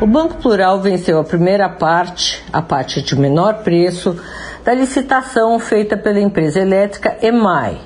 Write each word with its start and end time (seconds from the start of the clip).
O 0.00 0.06
Banco 0.06 0.36
Plural 0.36 0.80
venceu 0.80 1.18
a 1.18 1.24
primeira 1.24 1.68
parte, 1.68 2.44
a 2.52 2.62
parte 2.62 3.02
de 3.02 3.18
menor 3.18 3.64
preço, 3.64 4.16
da 4.64 4.72
licitação 4.72 5.58
feita 5.58 5.96
pela 5.96 6.20
empresa 6.20 6.60
elétrica 6.60 7.18
EMAI, 7.20 7.80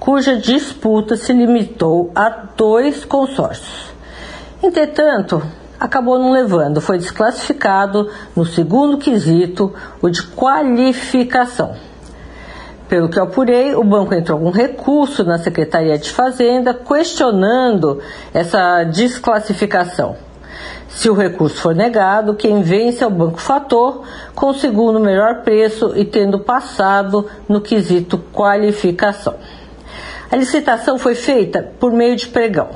cuja 0.00 0.36
disputa 0.36 1.14
se 1.14 1.30
limitou 1.30 2.10
a 2.14 2.30
dois 2.56 3.04
consórcios. 3.04 3.92
Entretanto, 4.62 5.42
acabou 5.78 6.18
não 6.18 6.32
levando, 6.32 6.80
foi 6.80 6.96
desclassificado 6.96 8.10
no 8.34 8.46
segundo 8.46 8.96
quesito, 8.96 9.74
o 10.00 10.08
de 10.08 10.22
qualificação. 10.22 11.76
Pelo 12.88 13.10
que 13.10 13.18
eu 13.18 13.24
apurei, 13.24 13.74
o 13.74 13.84
banco 13.84 14.14
entrou 14.14 14.40
com 14.40 14.48
recurso 14.48 15.22
na 15.22 15.36
Secretaria 15.36 15.98
de 15.98 16.10
Fazenda 16.10 16.72
questionando 16.72 18.00
essa 18.32 18.84
desclassificação. 18.84 20.27
Se 20.88 21.08
o 21.08 21.14
recurso 21.14 21.60
for 21.60 21.74
negado, 21.74 22.34
quem 22.34 22.62
vence 22.62 23.04
é 23.04 23.06
o 23.06 23.10
Banco 23.10 23.40
Fator, 23.40 24.02
com 24.34 24.50
o 24.50 25.00
melhor 25.00 25.42
preço 25.42 25.92
e 25.96 26.04
tendo 26.04 26.38
passado 26.38 27.26
no 27.48 27.60
quesito 27.60 28.18
qualificação. 28.32 29.34
A 30.30 30.36
licitação 30.36 30.98
foi 30.98 31.14
feita 31.14 31.72
por 31.78 31.92
meio 31.92 32.16
de 32.16 32.28
pregão. 32.28 32.68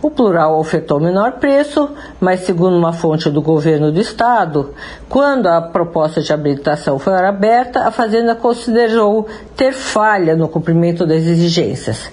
O 0.00 0.10
plural 0.10 0.58
ofertou 0.58 1.00
menor 1.00 1.32
preço, 1.32 1.90
mas, 2.20 2.40
segundo 2.40 2.76
uma 2.76 2.92
fonte 2.92 3.28
do 3.28 3.42
governo 3.42 3.90
do 3.90 4.00
estado, 4.00 4.72
quando 5.08 5.48
a 5.48 5.60
proposta 5.60 6.20
de 6.20 6.32
habilitação 6.32 7.00
foi 7.00 7.14
aberta, 7.14 7.80
a 7.80 7.90
Fazenda 7.90 8.36
considerou 8.36 9.26
ter 9.56 9.72
falha 9.72 10.36
no 10.36 10.48
cumprimento 10.48 11.04
das 11.04 11.24
exigências. 11.24 12.10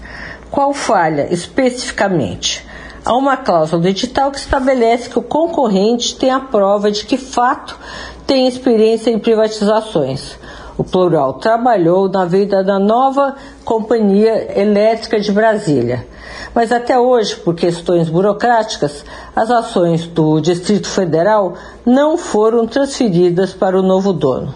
Qual 0.50 0.74
falha 0.74 1.32
especificamente? 1.32 2.66
Há 3.06 3.14
uma 3.14 3.38
cláusula 3.38 3.84
do 3.84 3.88
edital 3.88 4.32
que 4.32 4.40
estabelece 4.40 5.08
que 5.08 5.20
o 5.20 5.22
concorrente 5.22 6.16
tem 6.16 6.32
a 6.32 6.40
prova 6.40 6.90
de 6.90 7.06
que 7.06 7.18
fato 7.18 7.78
tem 8.26 8.48
experiência 8.48 9.12
em 9.12 9.20
privatizações. 9.20 10.36
O 10.76 10.84
plural 10.84 11.34
trabalhou 11.34 12.10
na 12.10 12.26
vida 12.26 12.64
da 12.64 12.80
nova 12.80 13.36
Companhia 13.64 14.60
Elétrica 14.60 15.20
de 15.20 15.32
Brasília. 15.32 16.08
Mas 16.56 16.72
até 16.72 16.98
hoje, 16.98 17.36
por 17.36 17.54
questões 17.54 18.10
burocráticas, 18.10 19.06
as 19.36 19.52
ações 19.52 20.08
do 20.08 20.40
Distrito 20.40 20.90
Federal 20.90 21.54
não 21.86 22.18
foram 22.18 22.66
transferidas 22.66 23.54
para 23.54 23.78
o 23.78 23.84
novo 23.84 24.14
dono. 24.14 24.56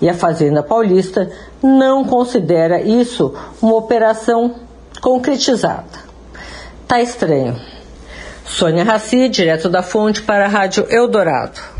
E 0.00 0.08
a 0.08 0.14
Fazenda 0.14 0.62
Paulista 0.62 1.30
não 1.62 2.02
considera 2.02 2.80
isso 2.80 3.34
uma 3.60 3.76
operação 3.76 4.54
concretizada. 5.02 6.07
Tá 6.88 7.02
estranho. 7.02 7.60
Sônia 8.46 8.82
Raci, 8.82 9.28
direto 9.28 9.68
da 9.68 9.82
fonte 9.82 10.22
para 10.22 10.46
a 10.46 10.48
Rádio 10.48 10.86
Eldorado. 10.88 11.77